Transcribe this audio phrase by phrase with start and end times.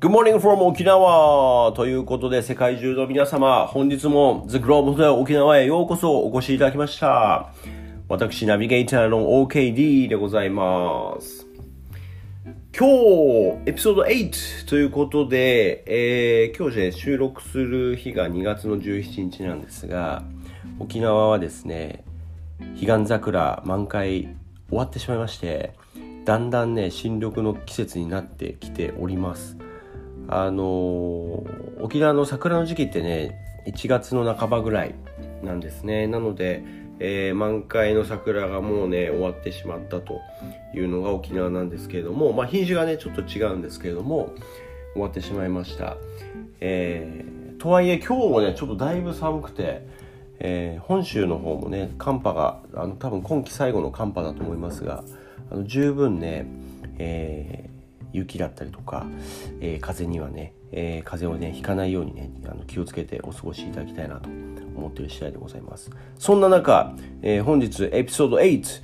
[0.00, 7.52] Good morning from 沖縄ということで世界中の皆様、本日も The Globe で沖縄へようこそお越しいただきました。
[8.08, 11.46] 私、ナビゲーターの OKD でございます。
[12.78, 20.22] 今日、エピソード8ということで、えー今日ね、収録する日が2月の17日なんですが、
[20.78, 22.04] 沖縄はですね、
[22.80, 24.34] 彼岸桜満開
[24.68, 25.74] 終わってしまいまして
[26.24, 29.56] だんだんね新緑の季節になってきております
[30.28, 34.94] あのー沖縄の桜の時期ってね1月の半ばぐらい
[35.42, 36.06] なんですね。
[36.06, 36.62] なので、
[36.98, 40.20] えー満開の桜がもうね終わってしまったと
[40.74, 44.32] いうのが沖縄なんですけれどもまあ品種がねちょっと違うんですけれども
[44.94, 45.96] 終わってしまいました。
[46.60, 49.86] えーとはいえ今日もねちょっとだいぶ寒くて
[50.40, 55.04] えー本州の方もね寒波があの多分今季最後の寒波だと思いますが
[55.50, 56.46] あの十分ね、
[56.98, 57.67] えー
[58.12, 59.06] 雪だったりとか、
[59.60, 64.28] えー風にはね、えー風邪をねひかないようにねあの気をつけてお過ごしいただきたいなと
[64.76, 68.82] 思っている次第でございますそんな中、えー本日エピソード8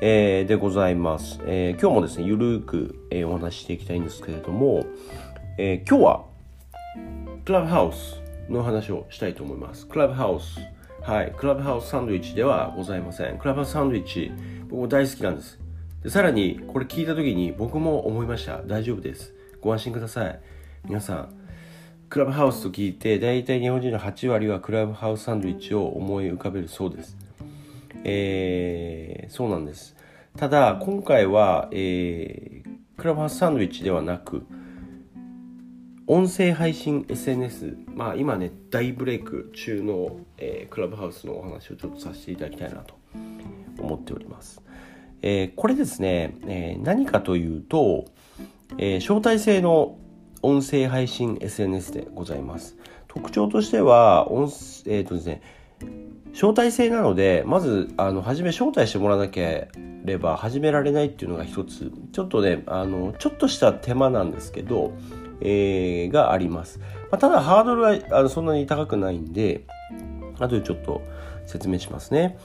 [0.00, 4.84] えーでございます、えー今日もですねゆるーく、えーお話ししていきたいんですけれども、
[5.58, 6.24] えー今日は
[7.44, 9.86] クラブハウスの話をしたいと思います。
[9.86, 10.58] クラブハウス。
[11.02, 11.32] はい。
[11.36, 13.38] クラブハウスサンドイッチではございません。
[13.38, 14.32] クラブハウスサンドイッチ、
[14.68, 15.60] 僕も大好きなんです。
[16.08, 18.62] さらに、これ聞いた時に僕も思いました。
[18.62, 19.34] 大丈夫です。
[19.60, 20.40] ご安心ください。
[20.84, 21.34] 皆さん、
[22.08, 27.16] クラブハウスと聞いて、大体日本人の8割はクラブハウスサンドイッチを思い浮かべるそうです。
[28.04, 29.96] えーそうなんです。
[30.36, 34.46] ただ、今回は、えークラブハウスサンドイッチではなく、
[36.06, 42.94] 音声配信 SNS、まあ、今ね大ブレイク中の、えークラブハウスのお話をちょっとさせていただきたいなと
[43.80, 44.62] 思っております、
[45.22, 48.04] えーこれですね、えー何かというと、
[48.78, 49.98] えー招待制の
[50.42, 52.76] 音声配信 SNS でございます。
[53.08, 54.48] 特徴としては音
[54.86, 55.40] えーとですね
[56.32, 59.68] 招待制なのでまずあの初め招待してもらわなけ
[60.04, 61.90] れば始められないっていうのが一つ。
[62.12, 64.92] ちょっとねあのちょっとした手間なんですけど、
[65.40, 69.64] えーがあります、まあ、ただハードルはあのそんなに高くないんで
[70.38, 71.02] 後でちょっと
[71.46, 72.38] 説明しますね、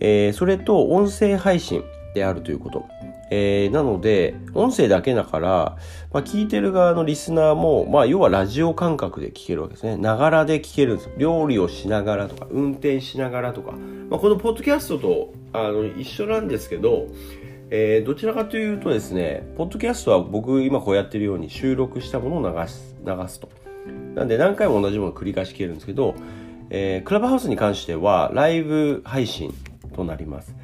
[0.00, 1.84] えーそれと音声配信。
[2.14, 2.86] であるということ。
[3.30, 5.76] えーなので音声だけだから、
[6.12, 9.96] まあ、聞いてる側のリスナーも、まあ、要はラジオ感覚で聞けるわけですね。
[9.96, 17.08] ながらで聞けるんです料理をしながらとか運転しながらとか、まあ、このポッドキャストとあの一緒なんですけど、
[17.70, 23.48] えーどちらかというとですねポッドキャストは僕今こうやってるように収録したものを流す流すと。
[24.14, 26.14] なんで何回も同じものを繰り返し聞けるんですけど、
[26.70, 29.52] えークラブハウスに関してはライブ配信
[29.96, 30.54] となります。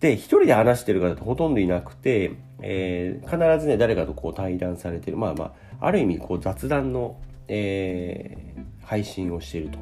[0.00, 7.16] で、一人で話してる方ってほとんどいなくて、えー必ずね、誰かとこう対談されてる、まあまあ、ある意味こう雑談の、
[7.48, 9.78] えー配信をしていると、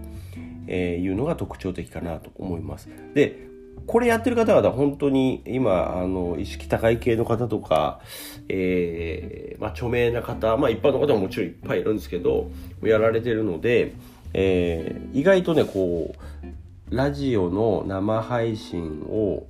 [0.67, 2.91] えいうのが特徴的かなと思います。
[3.15, 3.49] で、
[3.87, 8.01] これやってる方々本当に今、あの、意識高い系の方とか、
[8.51, 12.51] えーまあ著名な方、まあ一般の方ももちろんいっぱいいるんですけど、
[12.83, 13.95] やられてるので、
[14.35, 16.15] えー意外とね、こ
[16.93, 19.47] う、ラジオの生配信を、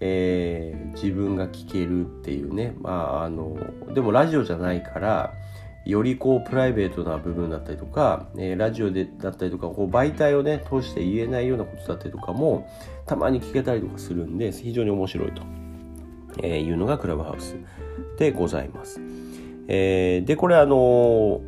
[0.00, 3.56] えー自分が聞けるっていうねまああの
[3.94, 5.32] でもラジオじゃないから
[5.86, 12.68] よりこうプライベートな部分だったりとか、えーラジオでだったりとかこう媒体をね通して言えないようなことだったりとかも
[13.06, 15.42] たまに聞けたりとかするんで非常に面白いと、
[16.42, 17.56] えーいうのがクラブハウス
[18.18, 19.00] でございます。
[19.68, 21.40] えーでこれあの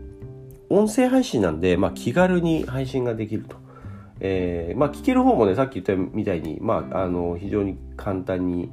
[0.71, 3.62] 音声配信なんで、まあ、気軽に配信ができると。
[4.25, 8.71] えーまあ、聞ける方もねさっき言ったみたいに、まあ、あの非常に簡単に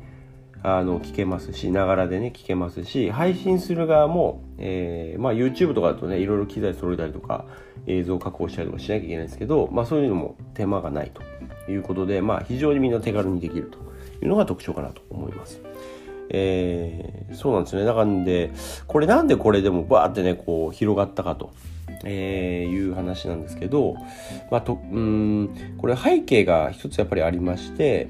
[0.62, 7.46] あの聞けますしながらでね聞けますし配信する側も、えーまあ、YouTube とかだとねいろいろ機材揃えたりとか
[7.88, 13.80] 映像加工したりとかしなきゃいけないんですけど、まあ、そういうのも手間がないということで、まあ、非常にみんな手軽にできると
[14.24, 15.60] いうのが特徴かなと思います。
[16.30, 17.86] えーそうなんですね。
[17.86, 18.52] だからんで、
[18.88, 21.52] これなんでこれでもバーってね、こう広がったかと、
[22.04, 23.96] えーいう話なんですけど、
[24.50, 28.10] まあ、と、うん、これ背景が一つやっぱりありまして、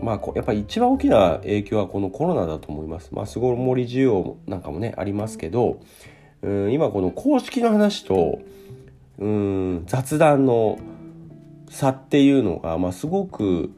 [0.00, 3.10] まあ、こやっぱり一番大きな影響はこのコロナだと思います。
[3.12, 5.80] まあ、巣ごもり需要なんかもね、ありますけど、
[6.42, 8.38] うん今この公式の話と、
[9.18, 10.78] うん、雑談の
[11.68, 13.70] 差っていうのが、まあ、すごく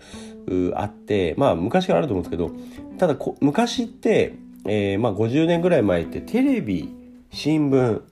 [0.74, 2.50] あって、まあ、昔からあると思うんですけど、
[2.98, 4.34] ただ昔って、
[4.66, 6.88] えーまあ、50年ぐらい前ってテレビ
[7.30, 8.02] 新聞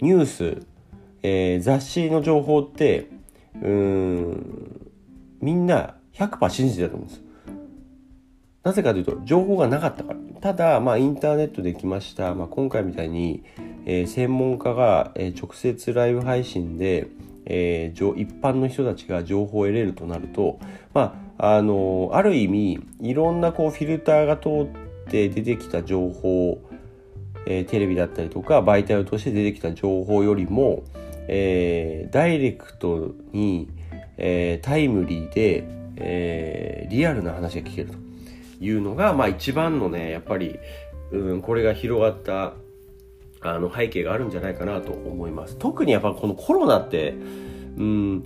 [0.00, 0.62] ニュース、
[1.22, 3.08] えー雑誌の情報って
[3.60, 4.80] うん
[5.40, 7.22] みんな100%信じてたと思うんです。
[8.64, 10.18] なぜかというと情報がなかったから。
[10.40, 13.42] ただ、まあ、インターネットできました、まあ、今回みたいに、
[13.86, 17.08] えー、専門家が、え、直接ライブ配信で、
[17.46, 20.60] えー、一般の人たちが情報を得れるとなると、
[20.94, 26.60] まあ、あのある意味いろんなこうフィルターが通って出てきた情報、
[27.46, 30.82] えー、テレビだったりとか媒体を通して出てきた情報よりも、
[31.28, 33.68] えー、ダイレクトに、
[34.16, 35.64] えー、タイムリーで、
[35.96, 37.94] えー、リアルな話が聞けると
[38.60, 40.58] いうのが、まあ、一番のねやっぱり、
[41.12, 42.54] うん、これが広がった
[43.40, 45.56] あの背景があるんじゃないかなと思います。
[45.56, 47.14] 特にやっぱこのコロナって、
[47.76, 48.24] うん、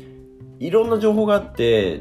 [0.58, 2.00] いろんな情報があって、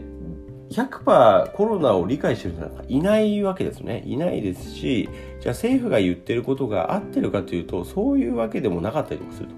[0.72, 4.04] 100%コロナを理解してる人なんかいないわけですね。
[4.06, 5.10] いないですし、
[5.42, 9.56] じゃあ政府が言ってることが合ってるかというと、そういうわけでもなかったりとかすると。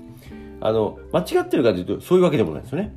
[0.61, 2.93] あの、間違ってるかというと、そういうわけでもないですよね。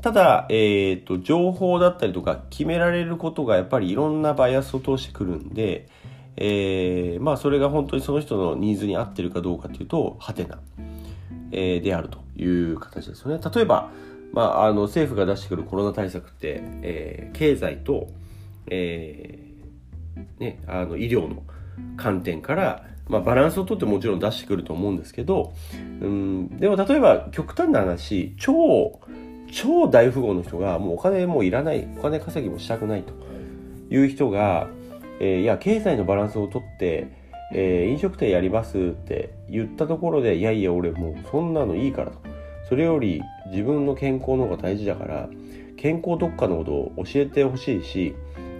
[0.00, 5.88] ただ、えっ、ー、と、情報だったりとか決められることがやっぱりいろんなバイアスを通してくるんで、
[6.36, 10.58] えー、まあそれが本当にその人のニーズに合ってるかどうかというとはてな、
[11.52, 13.90] えー、であるという形ですよね例えば、
[14.34, 18.08] まあ、あの政府が出してくるコロナ対策って、えー、経済と、
[18.66, 21.42] えーね、あの医療の
[21.96, 25.52] 観点からまあ、バランスをとってもちろん出してくると思うんですけど、
[26.00, 28.98] うん、でも例えば極端な話超
[29.52, 33.12] 超大富豪の人がもうお金もういらないお金稼ぎもしたくないと
[33.90, 34.68] いう人が
[35.20, 37.08] えー、いや経済のバランスをとって、
[37.52, 42.18] えー、飲食店やりますって言ったところでいやいや俺もうそんなのいいからと。
[42.68, 45.28] それより自分の健康の方が大事だから
[45.76, 48.14] 健康特化のことを教えてほしいし、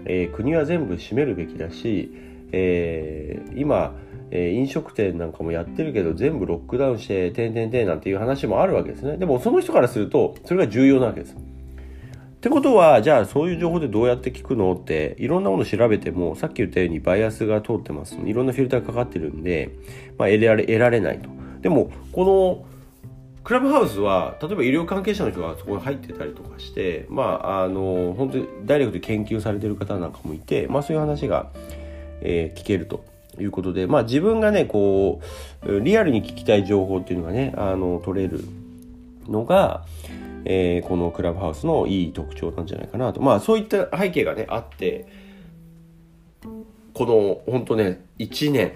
[0.05, 2.11] えー、国は全部閉めるべきだし、
[2.51, 3.95] えー、今、
[4.31, 11.35] えー、飲食店なんかもやってるけど全部ロックダウンしててんてんてんなんていう話もあるわけですねでもその人からするとそれが重要なわけです
[12.45, 18.17] ってことは、じゃあそういう情報でどうやって聞くのって、いろんなもの調べても、さっき言ったようにバイアスが通ってます。
[18.23, 19.71] いろんなフィルターがかかってるんで、
[20.19, 21.29] まあ、得られ得られないと。
[21.61, 22.74] でも、この
[23.45, 31.51] クラブハウスは、例えば医療関係者の人がそこに入ってたりとかして、まあ、あの、本当にダイレクトで研究されてる方なんかもいて、まあそういう話が、
[32.21, 33.05] えー、聞けると。
[33.37, 35.21] いうことで、まあ自分がね、こ
[35.65, 38.45] う、リアルに聞きたい情報っていうのがね、あの、取れる
[39.27, 39.83] のが、
[40.45, 43.21] えー、このクラブハウスのいい特徴なんじゃないかなと。
[43.21, 45.05] まあそういった背景がね、あって、
[46.93, 48.71] この本当ね、1年、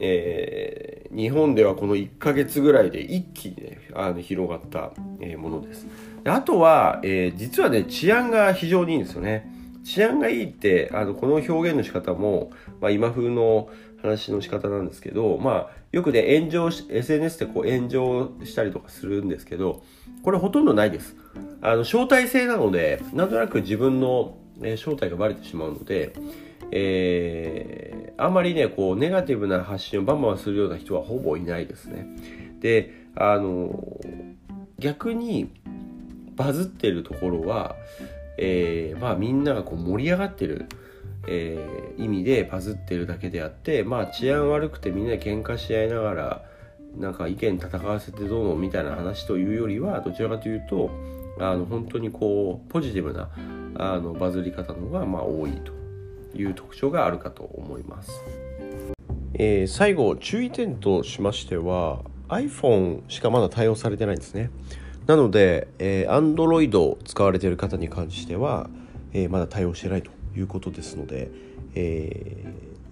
[0.00, 5.86] えー、日本ではこの1ヶ月ぐらいで一気にね、あの広がった、え、ものです。
[6.22, 9.50] であとは、えー、実はね、治安が非常にいいんですよね。
[9.84, 12.50] 治安がいいって、あの、この表現の仕方も、
[12.80, 13.70] まあ今風の
[14.02, 19.82] 話の仕方なんですけど、まあよくね、炎上し、SNS でこう炎上したりとかするんですけど、
[20.22, 21.16] これほとんどないです。
[21.62, 26.12] あの、招待制なので、なんとなく自分の、ね、正体がバレてしまうので、
[26.70, 32.06] えー、あまりね、こう、ネガティブな発信をバンバンするような人はほぼいないですね。
[32.60, 34.00] で、あの、
[34.78, 35.50] 逆に、
[36.36, 37.74] バズってるところは、
[38.38, 40.66] えー、まあみんながこう盛り上がってる、
[41.26, 46.44] えー、意味でバズってるだけであって、まあ治安悪くてみんな喧嘩し合いながら、
[46.96, 50.90] なんか意見戦わせてどうのみたいな話というよりはどちらかというと
[51.38, 53.30] あの本当にこうポジティブな
[53.76, 55.72] あのバズり方の方がまあ多いと
[56.34, 58.22] いう特徴があるかと思います。
[59.34, 64.50] えー、最後注意点としましては iPhone しかまだ対応されてないんですね。
[65.06, 68.68] なので、えー、Android を使われている方に関しては、
[69.12, 71.30] えー、まだ対応してないということですので、
[71.74, 72.44] え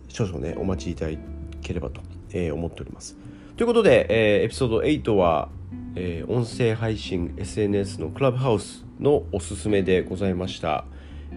[0.08, 1.16] ー、少々ねお待ちいただ
[1.62, 2.00] ければと、
[2.32, 3.16] えー、思っております。
[3.56, 5.48] ということで、えー、エピソード8は、
[5.94, 10.84] えー、音声配信 SNS のクラブハウスのおすすめでございました。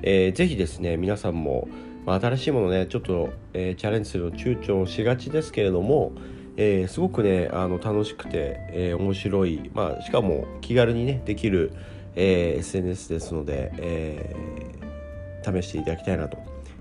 [0.01, 1.67] えー、ぜひですね、皆さんも、
[2.09, 6.13] まあ、新しいものね、ちょっと、えー、チャレンジするの躊躇しがちですけれども、
[6.57, 11.71] えー、すごくね、あの楽しくて、えー、面白い、まあ、しかも気軽にね、できる、
[12.15, 14.35] え、SNS ですので、え、
[15.43, 16.39] 試していただきたいなと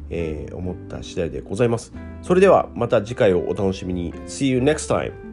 [0.09, 1.93] え、思った次第でございます。
[2.23, 4.15] それではまた次回をお楽しみに。
[4.29, 5.28] See you next time!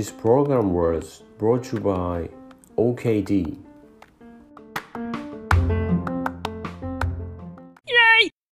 [0.00, 2.30] This program was brought to you by
[2.78, 3.58] OKD